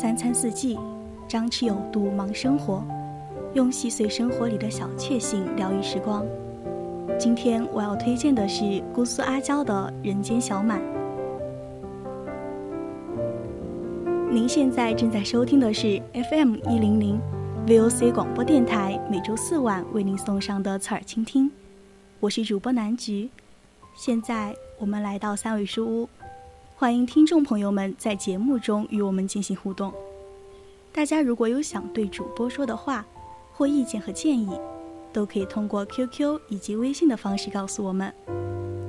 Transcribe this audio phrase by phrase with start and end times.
[0.00, 0.78] 三餐四季，
[1.26, 2.84] 张弛有度忙生活，
[3.54, 6.24] 用细碎生活里的小确幸疗愈时光。
[7.18, 10.80] 今天我要推荐的是姑苏阿娇的《人间小满》。
[14.30, 17.20] 您现在正在收听的是 FM 一零零
[17.66, 21.50] VOC 广播电台，每周四晚为您送上的侧耳倾听。
[22.20, 23.30] 我是主播南菊。
[23.96, 26.08] 现在我们来到三味书屋，
[26.80, 29.92] 欢迎听众朋友们在节目中与我们进行互动。
[30.92, 33.04] 大家如果有想对主播说的话，
[33.52, 34.48] 或意见和建议，
[35.12, 38.14] 都可以通过 QQ 以及微信的方式告诉我们，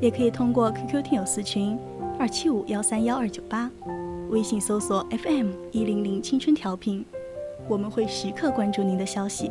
[0.00, 1.76] 也可以通过 QQ 听友四群
[2.20, 3.68] 二七五幺三幺二九八，
[4.30, 7.04] 微信搜索 FM 一零零青春调频，
[7.66, 9.50] 我们会时刻关注您的消息。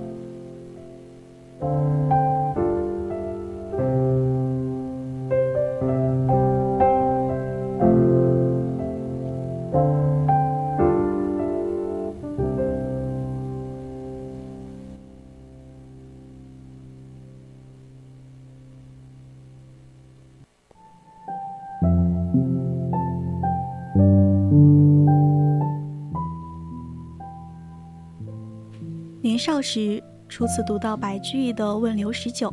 [29.41, 32.49] 少时初次读到白居易的《问刘十九》，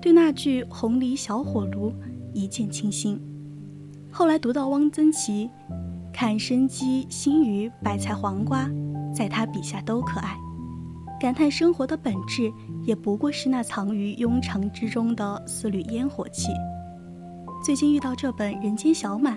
[0.00, 1.92] 对那句“红梨小火炉”
[2.32, 3.20] 一见倾心。
[4.12, 5.50] 后来读到汪曾祺，
[6.12, 8.70] 看生机新鱼、白菜黄瓜，
[9.12, 10.36] 在他笔下都可爱，
[11.20, 12.48] 感叹生活的本质
[12.84, 16.52] 也不过是那藏于庸常之中的四缕烟火气。
[17.64, 19.36] 最近遇到这本《人间小满》，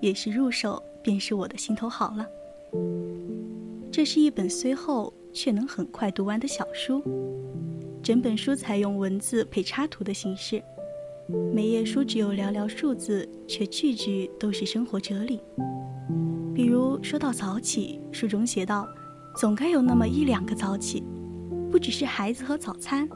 [0.00, 2.26] 也是入手便是我的心头好了。
[3.92, 5.12] 这是一本虽厚。
[5.38, 7.00] 却能很快读完的小书，
[8.02, 10.60] 整本书采用文字配插图的形式，
[11.54, 15.40] 每页书只有寥寥数字，却句句都是生活哲理。
[16.52, 18.84] 比如说到早起，书中写道
[19.38, 21.04] ：“总该有那么一两个早起，
[21.70, 23.08] 不只是孩子和早餐，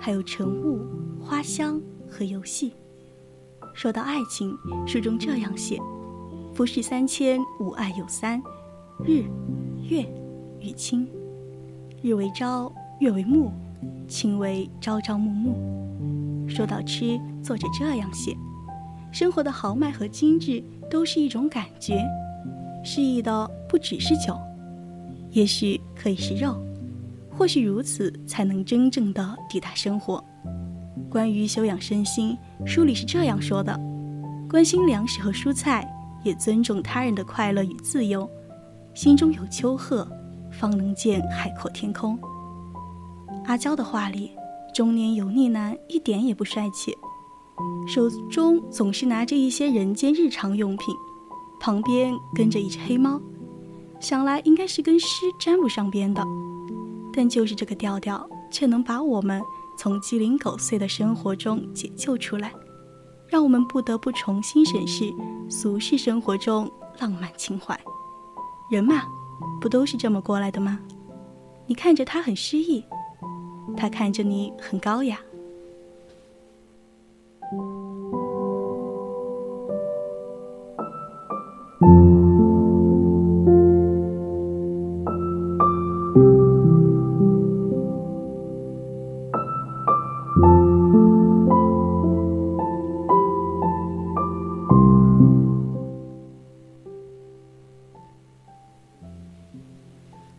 [0.00, 0.80] 还有晨雾、
[1.20, 1.80] 花香
[2.10, 2.72] 和游戏。”
[3.72, 4.52] 说到爱情，
[4.84, 5.78] 书中这样写
[6.52, 8.42] ：“浮世三千，吾爱有三，
[9.04, 9.22] 日、
[9.88, 10.04] 月、
[10.58, 11.08] 与卿。”
[12.02, 13.52] 日为朝，月为暮，
[14.08, 16.48] 卿为朝朝暮暮。
[16.48, 18.36] 说到吃，作者这样写：
[19.12, 22.04] 生活的豪迈和精致，都是一种感觉。
[22.84, 24.36] 诗意的不只是酒，
[25.30, 26.60] 也许可以是肉，
[27.30, 30.22] 或许如此才能真正的抵达生活。
[31.08, 32.36] 关于修养身心，
[32.66, 33.78] 书里是这样说的：
[34.50, 35.88] 关心粮食和蔬菜，
[36.24, 38.28] 也尊重他人的快乐与自由，
[38.92, 40.04] 心中有丘壑。
[40.52, 42.18] 方能见海阔天空。
[43.46, 44.30] 阿娇的话里，
[44.72, 46.96] 中年油腻男一点也不帅气，
[47.86, 50.94] 手中总是拿着一些人间日常用品，
[51.58, 53.20] 旁边跟着一只黑猫，
[53.98, 56.24] 想来应该是跟诗沾不上边的。
[57.12, 59.42] 但就是这个调调，却能把我们
[59.76, 62.52] 从鸡零狗碎的生活中解救出来，
[63.26, 65.12] 让我们不得不重新审视
[65.48, 66.70] 俗世生活中
[67.00, 67.78] 浪漫情怀。
[68.70, 69.02] 人嘛。
[69.60, 70.78] 不都是这么过来的吗？
[71.66, 72.84] 你看着他很诗意，
[73.76, 75.18] 他看着你很高雅。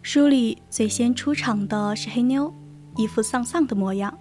[0.05, 2.53] 书里最先出场的是黑妞，
[2.97, 4.13] 一副丧丧的模样，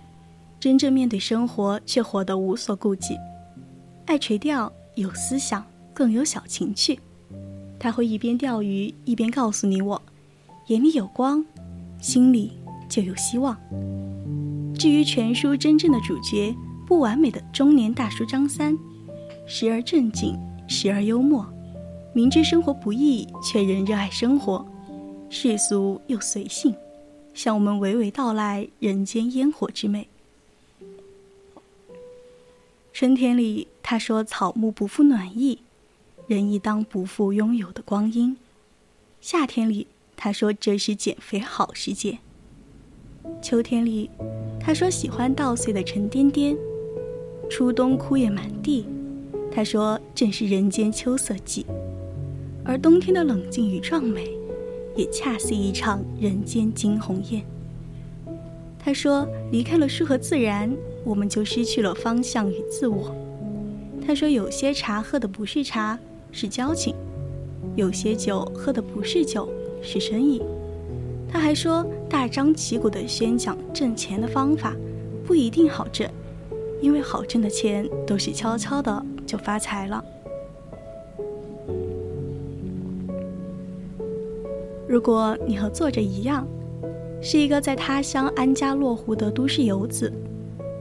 [0.60, 3.16] 真正面对生活却活得无所顾忌，
[4.06, 7.00] 爱垂钓，有思想，更有小情趣。
[7.80, 10.00] 他会一边钓鱼一边告诉你我，
[10.68, 11.44] 眼里有光，
[12.00, 12.52] 心里
[12.88, 13.58] 就有希望。
[14.78, 16.54] 至于全书真正的主角，
[16.86, 18.78] 不完美的中年大叔张三，
[19.48, 20.38] 时而正经，
[20.68, 21.44] 时而幽默，
[22.14, 24.64] 明知生活不易，却仍热爱生活。
[25.34, 26.74] 世俗又随性，
[27.32, 30.06] 向我们娓娓道来人间烟火之美。
[32.92, 35.60] 春天里，他说：“草木不负暖意，
[36.26, 38.36] 人亦当不负拥有的光阴。”
[39.22, 39.86] 夏天里，
[40.18, 42.18] 他说：“这是减肥好时节。”
[43.40, 44.10] 秋天里，
[44.60, 46.54] 他说：“喜欢稻穗的沉甸甸。”
[47.48, 48.86] 初冬枯叶满地，
[49.50, 51.64] 他说：“正是人间秋色季。”
[52.62, 54.30] 而冬天的冷静与壮美，
[54.96, 57.42] 也恰似一场人间惊鸿宴。
[58.78, 60.74] 他说：“离开了书和自然。”
[61.04, 63.12] 我们就失去了方向与自我。
[64.06, 65.98] 他说：“有些茶喝的不是茶，
[66.30, 66.94] 是交情；
[67.74, 69.52] 有些酒喝的不是酒，
[69.82, 70.40] 是生意。”
[71.28, 74.76] 他还说：“大张旗鼓的宣讲挣钱的方法，
[75.26, 76.08] 不一定好挣，
[76.80, 80.04] 因为好挣的钱都是悄悄的就发财了。”
[84.92, 86.46] 如果你和作者一样，
[87.22, 90.12] 是一个在他乡安家落户的都市游子。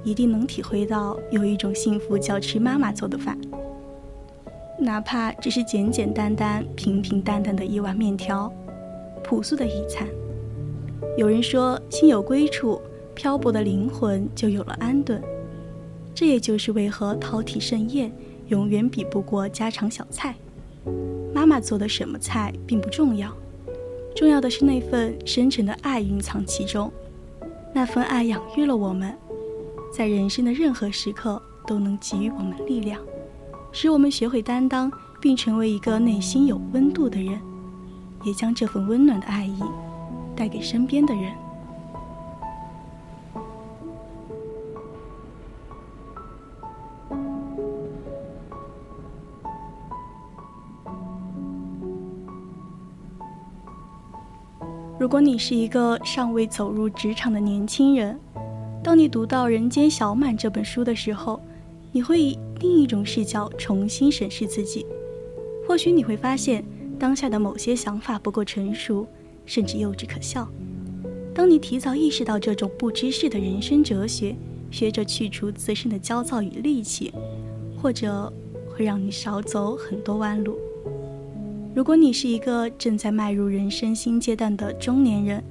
[0.03, 3.39] 一定能体会到有一种幸福叫吃妈妈做的饭，
[4.77, 8.51] 哪怕只是简简单单、平平淡淡的一碗面条，
[9.23, 10.05] 朴素的一餐。
[11.15, 12.81] 有人说，心有归处，
[13.15, 15.23] 漂泊的灵魂就有了安顿。
[16.13, 18.11] 这也就是为何饕餮盛宴
[18.49, 20.35] 永远比不过家常小菜。
[21.33, 23.33] 妈妈做的什么菜并不重要，
[24.15, 26.91] 重要的是那份深沉的爱蕴藏其中，
[27.73, 29.15] 那份爱养育了我们。
[29.91, 32.99] 在人生的任何时刻，都能给予我们力量，
[33.71, 37.39] 使我们学会担当，并成为一个内心有温度的人，
[38.23, 39.61] 也将这份温暖的爱意
[40.35, 41.33] 带给身边的人。
[55.01, 58.19] 如果你是一个尚未走入职场的年轻人，
[58.83, 61.41] 当你读到《人间小满》这本书的时候，
[61.91, 64.85] 你会以另一种视角重新审视自己。
[65.67, 66.63] 或许你会发现，
[66.99, 69.07] 当下的某些想法不够成熟，
[69.43, 70.47] 甚至幼稚可笑。
[71.33, 74.35] 当你提早意识到这种不知事的人生哲学，
[74.69, 77.11] 学着去除自身的焦躁与戾气，
[77.81, 78.31] 或者
[78.69, 80.59] 会让你少走很多弯路。
[81.73, 85.41] 如果你是一个正在迈入人生新阶段的中年人，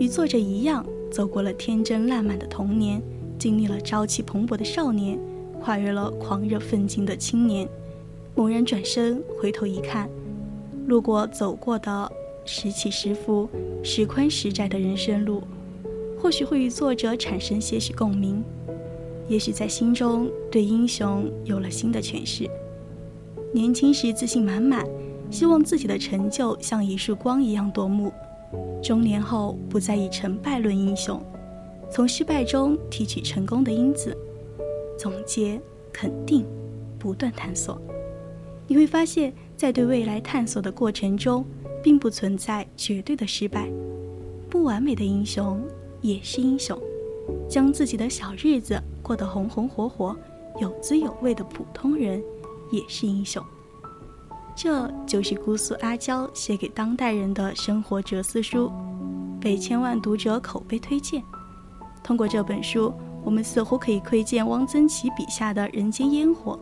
[0.00, 0.84] 与作者一样。
[1.08, 3.00] 走过了天真烂漫的童年，
[3.38, 5.18] 经历了朝气蓬勃的少年，
[5.60, 7.68] 跨越了狂热奋进的青年，
[8.34, 10.08] 猛然转身回头一看，
[10.86, 12.10] 路过走过的
[12.46, 13.46] 时起时伏、
[13.84, 15.42] 时宽时窄的人生路，
[16.18, 18.42] 或许会与作者产生些许共鸣，
[19.28, 22.48] 也许在心中对英雄有了新的诠释。
[23.52, 24.82] 年轻时自信满满，
[25.32, 28.12] 希望自己的成就像一束光一样夺目。
[28.82, 31.20] 中年后不再以成败论英雄，
[31.90, 34.14] 从失败中提取成功的因子，
[34.98, 35.58] 总结、
[35.90, 36.44] 肯定、
[36.98, 37.80] 不断探索。
[38.66, 41.46] 你会发现在对未来探索的过程中，
[41.82, 43.70] 并不存在绝对的失败。
[44.50, 45.62] 不完美的英雄
[46.02, 46.78] 也是英雄，
[47.48, 50.14] 将自己的小日子过得红红火火、
[50.60, 52.22] 有滋有味的普通人
[52.70, 53.42] 也是英雄。
[54.54, 58.70] 这就是姑苏阿娇写给当代人的生活哲思书，
[59.40, 61.22] 被千万读者口碑推荐。
[62.02, 62.92] 通过这本书，
[63.24, 66.58] 我们似乎可以窥见汪曾祺笔下的人间烟火，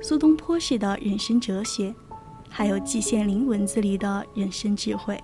[0.00, 1.94] 苏东坡式的人生哲学，
[2.48, 5.22] 还有季羡林文字里的人生智慧。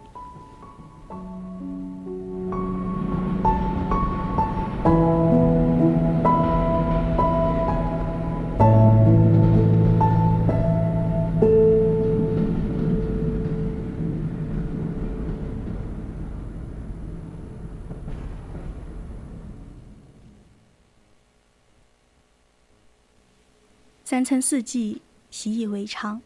[24.10, 25.00] 三餐四季
[25.30, 26.20] 习以为常，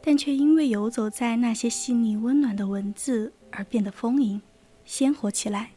[0.00, 4.40] 但却因为游走在那些细腻温暖的文字而变得丰盈、
[4.86, 5.72] 鲜活起来。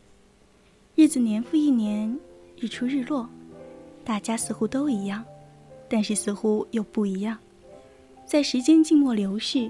[0.95, 2.17] 日子年复一年，
[2.57, 3.29] 日出日落，
[4.05, 5.25] 大家似乎都一样，
[5.89, 7.37] 但是似乎又不一样。
[8.25, 9.69] 在时间静默流逝，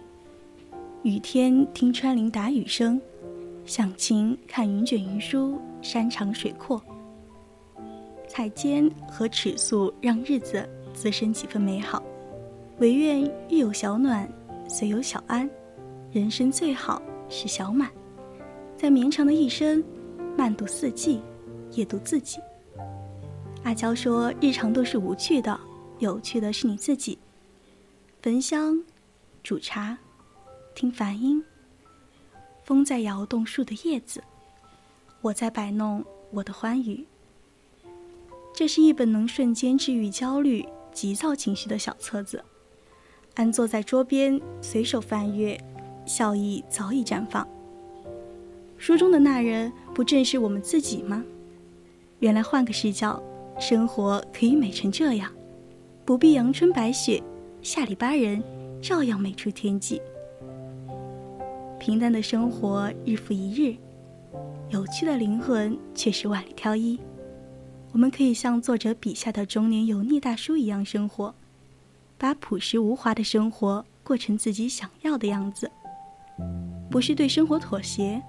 [1.02, 3.02] 雨天听穿林打雨声，
[3.66, 6.80] 响晴看云卷云舒，山长水阔。
[8.28, 10.70] 彩笺和尺素让日子。
[10.96, 12.02] 滋生几分美好，
[12.80, 14.28] 唯愿日有小暖，
[14.68, 15.48] 岁有小安，
[16.12, 17.92] 人生最好是小满。
[18.78, 19.84] 在绵长的一生，
[20.38, 21.22] 慢读四季，
[21.74, 22.40] 夜读自己。
[23.64, 25.60] 阿娇说：“日常都是无趣的，
[26.00, 27.20] 有趣的是你自己。”
[28.24, 28.82] 焚香，
[29.44, 29.98] 煮茶，
[30.74, 31.44] 听梵音，
[32.64, 34.24] 风在摇动树的叶子，
[35.22, 37.06] 我在摆弄我的欢愉。
[38.54, 42.42] 这是一本能瞬间治愈焦虑、急躁情绪的小册子，
[43.36, 45.60] 安坐在桌边，随手翻阅，
[46.06, 47.46] 笑意早已绽放。
[48.78, 51.22] 书中的那人，不正是我们自己吗？
[52.20, 53.22] 原来换个视角，
[53.60, 55.30] 生活可以美成这样，
[56.06, 57.22] 不必阳春白雪，
[57.62, 58.42] 下里巴人，
[58.82, 60.02] 照样美出天际。
[61.78, 63.76] 平淡的生活日复一日，
[64.70, 66.98] 有趣的灵魂却是万里挑一。
[67.96, 71.34] 我们可以像作者笔下的中年油腻大叔一样生活，
[72.18, 75.72] 把朴实无华的生活过成自己想要的样子，
[76.92, 78.22] 不是对生活妥协，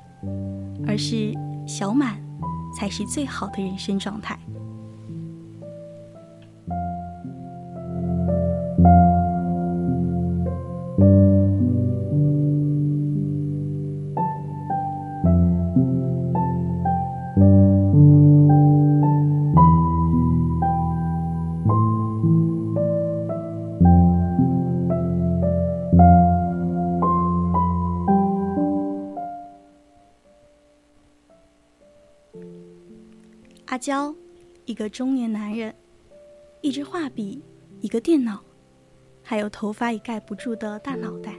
[0.86, 1.34] 而是
[1.66, 2.24] 小满。
[2.78, 4.38] 才是最好的人生状态。
[33.76, 34.14] 阿娇，
[34.64, 35.74] 一个中年男人，
[36.62, 37.42] 一支画笔，
[37.82, 38.40] 一个电脑，
[39.22, 41.38] 还有头发已盖不住的大脑袋，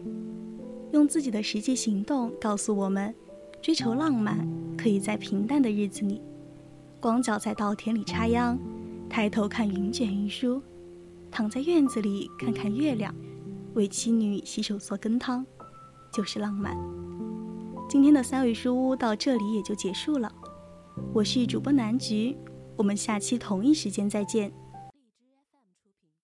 [0.91, 3.12] 用自己的实际行动告诉我们：
[3.60, 6.22] 追求浪漫，可以在平淡的日子里，
[7.00, 8.56] 光脚在稻田里插秧，
[9.10, 10.62] 抬头看云卷云舒，
[11.32, 13.12] 躺在院子里看看月亮，
[13.74, 15.44] 为妻女洗手做羹汤，
[16.13, 16.77] 就是浪漫。
[17.89, 20.32] 今天的三味书屋到这里也就结束了。
[21.13, 22.37] 我是主播南菊，
[22.75, 24.51] 我们下期同一时间再见。